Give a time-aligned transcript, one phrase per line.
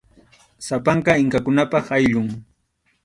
[0.67, 2.29] Sapanka inkakunap ayllun.